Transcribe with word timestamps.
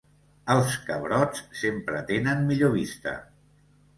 Els 0.53 0.77
cabrots 0.85 1.43
sempre 1.59 2.01
tenen 2.09 2.43
millor 2.47 2.75
vista. 2.79 3.17